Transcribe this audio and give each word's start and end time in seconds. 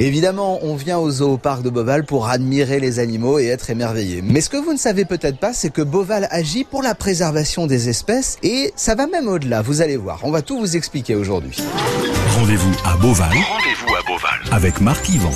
Évidemment, 0.00 0.58
on 0.62 0.74
vient 0.74 0.98
au 0.98 1.08
zoo 1.08 1.36
parc 1.36 1.62
de 1.62 1.70
Beauval 1.70 2.04
pour 2.04 2.26
admirer 2.26 2.80
les 2.80 2.98
animaux 2.98 3.38
et 3.38 3.46
être 3.46 3.70
émerveillé. 3.70 4.22
Mais 4.22 4.40
ce 4.40 4.50
que 4.50 4.56
vous 4.56 4.72
ne 4.72 4.76
savez 4.76 5.04
peut-être 5.04 5.38
pas, 5.38 5.52
c'est 5.52 5.70
que 5.70 5.82
Beauval 5.82 6.26
agit 6.32 6.64
pour 6.64 6.82
la 6.82 6.96
préservation 6.96 7.68
des 7.68 7.88
espèces 7.88 8.36
et 8.42 8.72
ça 8.74 8.96
va 8.96 9.06
même 9.06 9.28
au-delà, 9.28 9.62
vous 9.62 9.82
allez 9.82 9.96
voir. 9.96 10.18
On 10.24 10.32
va 10.32 10.42
tout 10.42 10.58
vous 10.58 10.76
expliquer 10.76 11.14
aujourd'hui. 11.14 11.58
Rendez-vous 12.36 12.72
à 12.84 12.96
Beauval. 12.96 13.28
Rendez-vous 13.28 13.94
à 13.94 14.02
Beauval 14.02 14.40
avec 14.50 14.80
Marc 14.80 15.08
Yvan. 15.10 15.30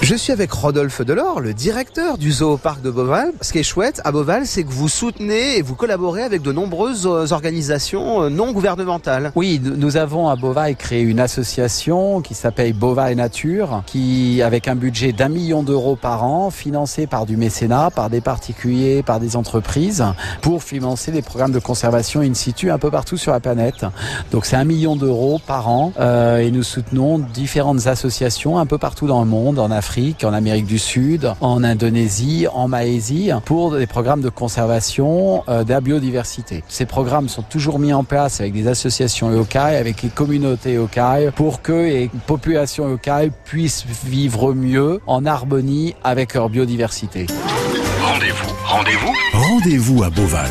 Je 0.00 0.14
suis 0.14 0.32
avec 0.32 0.52
Rodolphe 0.52 1.02
Delors, 1.02 1.40
le 1.40 1.52
directeur 1.52 2.18
du 2.18 2.30
zoo 2.30 2.56
parc 2.56 2.80
de 2.82 2.90
Beauval. 2.90 3.32
Ce 3.42 3.52
qui 3.52 3.58
est 3.58 3.64
chouette 3.64 4.00
à 4.04 4.12
Beauval, 4.12 4.46
c'est 4.46 4.62
que 4.62 4.70
vous 4.70 4.88
soutenez 4.88 5.58
et 5.58 5.62
vous 5.62 5.74
collaborez 5.74 6.22
avec 6.22 6.40
de 6.40 6.52
nombreuses 6.52 7.06
euh, 7.06 7.32
organisations 7.32 8.22
euh, 8.22 8.30
non 8.30 8.52
gouvernementales. 8.52 9.32
Oui, 9.34 9.60
nous 9.60 9.96
avons 9.96 10.28
à 10.28 10.36
Beauval 10.36 10.76
créé 10.76 11.02
une 11.02 11.18
association 11.18 12.20
qui 12.20 12.34
s'appelle 12.34 12.74
Beauval 12.74 13.16
Nature, 13.16 13.82
qui 13.86 14.40
avec 14.40 14.68
un 14.68 14.76
budget 14.76 15.12
d'un 15.12 15.28
million 15.28 15.64
d'euros 15.64 15.96
par 15.96 16.24
an, 16.24 16.50
financé 16.50 17.08
par 17.08 17.26
du 17.26 17.36
mécénat, 17.36 17.90
par 17.90 18.08
des 18.08 18.20
particuliers, 18.20 19.02
par 19.02 19.18
des 19.18 19.34
entreprises, 19.34 20.04
pour 20.42 20.62
financer 20.62 21.10
des 21.10 21.22
programmes 21.22 21.52
de 21.52 21.58
conservation 21.58 22.20
in 22.20 22.34
situ 22.34 22.70
un 22.70 22.78
peu 22.78 22.90
partout 22.90 23.16
sur 23.16 23.32
la 23.32 23.40
planète. 23.40 23.84
Donc 24.30 24.46
c'est 24.46 24.56
un 24.56 24.64
million 24.64 24.94
d'euros 24.94 25.40
par 25.44 25.68
an 25.68 25.92
euh, 25.98 26.38
et 26.38 26.52
nous 26.52 26.62
soutenons 26.62 27.18
différentes 27.18 27.88
associations 27.88 28.58
un 28.58 28.66
peu 28.66 28.78
partout 28.78 29.08
dans 29.08 29.20
le 29.20 29.28
monde, 29.28 29.58
en 29.58 29.72
Afrique 29.72 29.87
en 30.22 30.32
Amérique 30.32 30.66
du 30.66 30.78
Sud, 30.78 31.32
en 31.40 31.64
Indonésie, 31.64 32.46
en 32.52 32.68
Malaisie, 32.68 33.30
pour 33.44 33.76
des 33.76 33.86
programmes 33.86 34.20
de 34.20 34.28
conservation 34.28 35.42
euh, 35.48 35.64
de 35.64 35.70
la 35.70 35.80
biodiversité. 35.80 36.62
Ces 36.68 36.86
programmes 36.86 37.28
sont 37.28 37.42
toujours 37.42 37.78
mis 37.78 37.92
en 37.92 38.04
place 38.04 38.40
avec 38.40 38.52
des 38.52 38.68
associations 38.68 39.28
locales, 39.30 39.74
avec 39.76 40.02
les 40.02 40.10
communautés 40.10 40.76
locales, 40.76 41.32
pour 41.34 41.62
que 41.62 41.72
les 41.72 42.10
populations 42.26 42.86
locales 42.86 43.30
puissent 43.44 43.84
vivre 44.04 44.52
mieux 44.52 45.00
en 45.06 45.26
harmonie 45.26 45.94
avec 46.04 46.34
leur 46.34 46.48
biodiversité. 46.48 47.26
Rendez-vous, 48.02 48.54
rendez-vous, 48.64 49.14
rendez-vous 49.32 50.02
à 50.04 50.10
Beauval. 50.10 50.50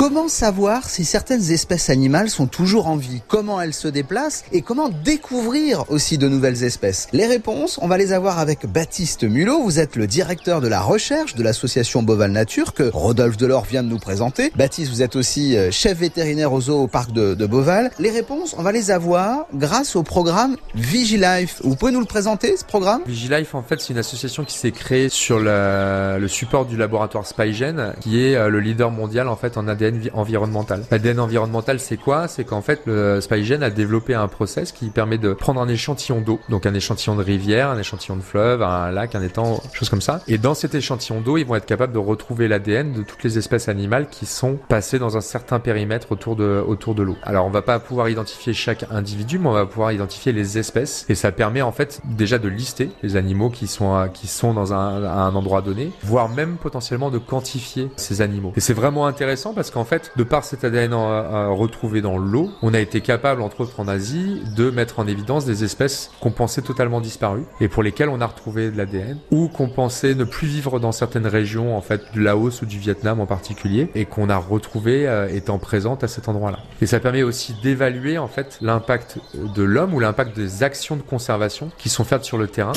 Comment 0.00 0.28
savoir 0.28 0.88
si 0.88 1.04
certaines 1.04 1.50
espèces 1.50 1.90
animales 1.90 2.30
sont 2.30 2.46
toujours 2.46 2.86
en 2.86 2.96
vie? 2.96 3.20
Comment 3.28 3.60
elles 3.60 3.74
se 3.74 3.86
déplacent? 3.86 4.44
Et 4.50 4.62
comment 4.62 4.88
découvrir 4.88 5.84
aussi 5.90 6.16
de 6.16 6.26
nouvelles 6.26 6.64
espèces? 6.64 7.08
Les 7.12 7.26
réponses, 7.26 7.78
on 7.82 7.86
va 7.86 7.98
les 7.98 8.14
avoir 8.14 8.38
avec 8.38 8.64
Baptiste 8.64 9.24
Mulot. 9.24 9.62
Vous 9.62 9.78
êtes 9.78 9.96
le 9.96 10.06
directeur 10.06 10.62
de 10.62 10.68
la 10.68 10.80
recherche 10.80 11.34
de 11.34 11.42
l'association 11.42 12.02
Boval 12.02 12.32
Nature 12.32 12.72
que 12.72 12.84
Rodolphe 12.84 13.36
Delors 13.36 13.66
vient 13.66 13.82
de 13.82 13.90
nous 13.90 13.98
présenter. 13.98 14.50
Baptiste, 14.56 14.90
vous 14.90 15.02
êtes 15.02 15.16
aussi 15.16 15.54
euh, 15.54 15.70
chef 15.70 15.98
vétérinaire 15.98 16.54
au 16.54 16.62
zoo 16.62 16.84
au 16.84 16.86
parc 16.86 17.12
de, 17.12 17.34
de 17.34 17.46
Beauval. 17.46 17.90
Les 17.98 18.10
réponses, 18.10 18.54
on 18.56 18.62
va 18.62 18.72
les 18.72 18.90
avoir 18.90 19.48
grâce 19.52 19.96
au 19.96 20.02
programme 20.02 20.56
Vigilife. 20.74 21.60
Vous 21.62 21.76
pouvez 21.76 21.92
nous 21.92 22.00
le 22.00 22.06
présenter, 22.06 22.56
ce 22.56 22.64
programme? 22.64 23.02
Vigilife, 23.06 23.54
en 23.54 23.62
fait, 23.62 23.78
c'est 23.82 23.92
une 23.92 23.98
association 23.98 24.44
qui 24.44 24.56
s'est 24.56 24.72
créée 24.72 25.10
sur 25.10 25.38
le 25.38 26.26
support 26.26 26.64
du 26.64 26.78
laboratoire 26.78 27.26
Spygen, 27.26 27.92
qui 28.00 28.24
est 28.24 28.36
euh, 28.36 28.48
le 28.48 28.60
leader 28.60 28.90
mondial 28.90 29.28
en 29.28 29.36
fait 29.36 29.58
en 29.58 29.68
ADN 29.68 29.89
environnemental. 30.12 30.84
L'ADN 30.90 31.20
environnemental, 31.20 31.80
c'est 31.80 31.96
quoi? 31.96 32.28
C'est 32.28 32.44
qu'en 32.44 32.62
fait, 32.62 32.82
le 32.86 33.20
Spygen 33.20 33.62
a 33.62 33.70
développé 33.70 34.14
un 34.14 34.28
process 34.28 34.72
qui 34.72 34.90
permet 34.90 35.18
de 35.18 35.32
prendre 35.32 35.60
un 35.60 35.68
échantillon 35.68 36.20
d'eau, 36.20 36.40
donc 36.48 36.66
un 36.66 36.74
échantillon 36.74 37.16
de 37.16 37.22
rivière, 37.22 37.70
un 37.70 37.78
échantillon 37.78 38.16
de 38.16 38.22
fleuve, 38.22 38.62
un 38.62 38.90
lac, 38.90 39.14
un 39.14 39.22
étang, 39.22 39.60
choses 39.72 39.88
comme 39.88 40.00
ça. 40.00 40.22
Et 40.28 40.38
dans 40.38 40.54
cet 40.54 40.74
échantillon 40.74 41.20
d'eau, 41.20 41.36
ils 41.36 41.46
vont 41.46 41.56
être 41.56 41.66
capables 41.66 41.92
de 41.92 41.98
retrouver 41.98 42.48
l'ADN 42.48 42.92
de 42.92 43.02
toutes 43.02 43.22
les 43.22 43.38
espèces 43.38 43.68
animales 43.68 44.08
qui 44.08 44.26
sont 44.26 44.58
passées 44.68 44.98
dans 44.98 45.16
un 45.16 45.20
certain 45.20 45.60
périmètre 45.60 46.12
autour 46.12 46.36
de, 46.36 46.62
autour 46.66 46.94
de 46.94 47.02
l'eau. 47.02 47.16
Alors, 47.22 47.46
on 47.46 47.50
va 47.50 47.62
pas 47.62 47.78
pouvoir 47.78 48.08
identifier 48.08 48.52
chaque 48.52 48.84
individu, 48.90 49.38
mais 49.38 49.48
on 49.48 49.52
va 49.52 49.66
pouvoir 49.66 49.92
identifier 49.92 50.32
les 50.32 50.58
espèces. 50.58 51.06
Et 51.08 51.14
ça 51.14 51.32
permet 51.32 51.62
en 51.62 51.72
fait 51.72 52.00
déjà 52.04 52.38
de 52.38 52.48
lister 52.48 52.90
les 53.02 53.16
animaux 53.16 53.50
qui 53.50 53.66
sont, 53.66 54.08
qui 54.12 54.26
sont 54.26 54.54
dans 54.54 54.72
un, 54.72 55.04
un 55.04 55.34
endroit 55.34 55.62
donné, 55.62 55.92
voire 56.02 56.28
même 56.28 56.56
potentiellement 56.56 57.10
de 57.10 57.18
quantifier 57.18 57.90
ces 57.96 58.22
animaux. 58.22 58.52
Et 58.56 58.60
c'est 58.60 58.74
vraiment 58.74 59.06
intéressant 59.06 59.52
parce 59.54 59.70
qu'en 59.70 59.79
en 59.80 59.84
fait, 59.84 60.12
de 60.16 60.22
par 60.22 60.44
cet 60.44 60.64
ADN 60.64 60.94
retrouvé 60.94 62.02
dans 62.02 62.18
l'eau, 62.18 62.50
on 62.62 62.74
a 62.74 62.78
été 62.78 63.00
capable, 63.00 63.42
entre 63.42 63.62
autres 63.62 63.80
en 63.80 63.88
Asie, 63.88 64.42
de 64.56 64.70
mettre 64.70 64.98
en 64.98 65.06
évidence 65.06 65.44
des 65.44 65.64
espèces 65.64 66.10
qu'on 66.20 66.30
pensait 66.30 66.62
totalement 66.62 67.00
disparues 67.00 67.44
et 67.60 67.68
pour 67.68 67.82
lesquelles 67.82 68.08
on 68.08 68.20
a 68.20 68.26
retrouvé 68.26 68.70
de 68.70 68.76
l'ADN 68.76 69.18
ou 69.30 69.48
qu'on 69.48 69.68
pensait 69.68 70.14
ne 70.14 70.24
plus 70.24 70.46
vivre 70.46 70.80
dans 70.80 70.92
certaines 70.92 71.26
régions, 71.26 71.76
en 71.76 71.80
fait, 71.80 72.12
du 72.12 72.22
Laos 72.22 72.62
ou 72.62 72.66
du 72.66 72.78
Vietnam 72.78 73.20
en 73.20 73.26
particulier, 73.26 73.90
et 73.94 74.04
qu'on 74.04 74.28
a 74.28 74.36
retrouvé 74.36 75.06
euh, 75.06 75.28
étant 75.28 75.58
présentes 75.58 76.04
à 76.04 76.08
cet 76.08 76.28
endroit-là. 76.28 76.58
Et 76.82 76.86
ça 76.86 77.00
permet 77.00 77.22
aussi 77.22 77.54
d'évaluer, 77.62 78.18
en 78.18 78.28
fait, 78.28 78.58
l'impact 78.60 79.18
de 79.34 79.62
l'homme 79.62 79.94
ou 79.94 80.00
l'impact 80.00 80.36
des 80.36 80.62
actions 80.62 80.96
de 80.96 81.02
conservation 81.02 81.70
qui 81.78 81.88
sont 81.88 82.04
faites 82.04 82.24
sur 82.24 82.38
le 82.38 82.48
terrain. 82.48 82.72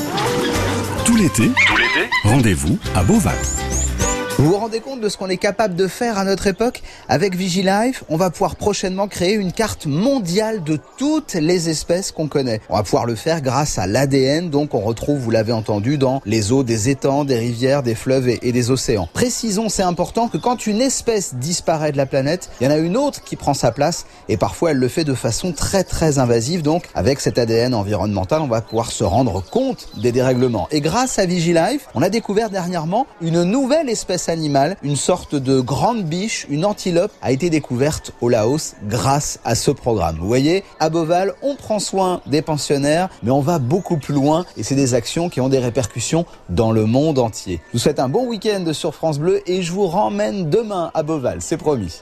Tout 1.06 1.16
l'été, 1.16 1.52
tout 1.68 1.78
l'été, 1.78 2.10
rendez-vous 2.24 2.78
à 2.96 3.04
Beauval. 3.04 3.36
Vous 4.40 4.50
vous 4.50 4.58
rendez 4.58 4.80
compte 4.80 5.00
de 5.00 5.10
ce 5.10 5.18
qu'on 5.18 5.30
est 5.30 5.38
capable 5.38 5.76
de 5.76 5.88
faire 5.88 6.18
à 6.18 6.26
notre 6.26 6.48
époque 6.48 6.82
Avec 7.08 7.36
Vigilife, 7.36 8.04
on 8.10 8.18
va 8.18 8.32
pouvoir 8.32 8.56
prochainement 8.56 9.08
créer 9.08 9.36
une 9.36 9.52
carte 9.52 9.86
mondiale 9.86 10.64
de 10.64 10.80
toutes 10.98 11.36
les 11.36 11.70
espèces 11.70 12.12
qu'on 12.12 12.28
connaît. 12.28 12.60
On 12.68 12.76
va 12.76 12.82
pouvoir 12.82 13.06
le 13.06 13.14
faire 13.14 13.42
grâce 13.42 13.78
à 13.78 13.86
l'ADN, 13.86 14.50
donc 14.50 14.74
on 14.74 14.80
retrouve, 14.80 15.20
vous 15.20 15.30
l'avez 15.30 15.54
entendu, 15.54 16.00
dans 16.00 16.20
les 16.26 16.52
eaux 16.52 16.64
des 16.64 16.90
étangs, 16.90 17.26
des 17.26 17.38
rivières, 17.38 17.84
des 17.84 17.94
fleuves 17.94 18.28
et, 18.28 18.52
des 18.52 18.72
océans. 18.72 19.08
Précisons, 19.14 19.70
c'est 19.70 19.84
important 19.84 20.28
que 20.28 20.38
quand 20.38 20.66
une 20.66 20.82
espèce 20.82 21.36
disparaît 21.36 21.92
de 21.92 21.98
la 21.98 22.08
planète, 22.08 22.50
il 22.60 22.64
y 22.64 22.68
en 22.68 22.72
a 22.72 22.78
une 22.78 22.98
autre 22.98 23.24
qui 23.24 23.36
prend 23.36 23.54
sa 23.54 23.72
place 23.72 24.08
et 24.30 24.38
parfois 24.38 24.72
elle 24.72 24.78
le 24.78 24.88
fait 24.88 25.04
de 25.04 25.14
façon 25.14 25.52
très 25.52 25.84
très 25.84 26.18
invasive. 26.18 26.64
Donc 26.64 26.90
avec 26.96 27.20
cet 27.20 27.38
ADN 27.38 27.76
environnemental, 27.76 28.42
on 28.42 28.48
va 28.48 28.62
pouvoir 28.62 28.92
se 28.92 29.04
rendre 29.04 29.44
compte 29.44 29.90
des 30.02 30.12
dérèglements. 30.12 30.68
Et 30.72 30.82
grâce 30.82 31.20
à 31.20 31.28
Vigilife, 31.28 31.88
on 31.94 32.02
a 32.02 32.10
découvert 32.10 32.50
dernièrement 32.50 33.06
une 33.22 33.44
nouvelle 33.44 33.90
espèce 33.90 34.23
une 34.84 34.96
sorte 34.96 35.36
de 35.36 35.60
grande 35.60 36.04
biche, 36.06 36.46
une 36.50 36.66
antilope, 36.66 37.12
a 37.22 37.32
été 37.32 37.50
découverte 37.50 38.14
au 38.22 38.30
Laos 38.30 38.76
grâce 38.88 39.40
à 39.44 39.54
ce 39.54 39.70
programme. 39.72 40.18
Vous 40.18 40.28
voyez, 40.28 40.64
à 40.80 40.90
Beauval, 40.90 41.34
on 41.42 41.56
prend 41.56 41.80
soin 41.80 42.22
des 42.26 42.42
pensionnaires, 42.42 43.10
mais 43.22 43.32
on 43.32 43.42
va 43.42 43.60
beaucoup 43.60 43.98
plus 43.98 44.14
loin 44.14 44.46
et 44.56 44.64
c'est 44.64 44.76
des 44.76 44.94
actions 44.94 45.30
qui 45.30 45.42
ont 45.42 45.50
des 45.50 45.60
répercussions 45.60 46.26
dans 46.50 46.72
le 46.72 46.86
monde 46.86 47.20
entier. 47.20 47.60
Je 47.68 47.74
vous 47.74 47.80
souhaite 47.80 48.00
un 48.00 48.10
bon 48.10 48.26
week-end 48.28 48.72
sur 48.72 48.96
France 48.96 49.20
Bleu 49.20 49.42
et 49.46 49.62
je 49.62 49.72
vous 49.72 49.88
ramène 49.88 50.50
demain 50.50 50.92
à 50.94 51.04
Beauval, 51.04 51.42
c'est 51.42 51.58
promis. 51.58 52.02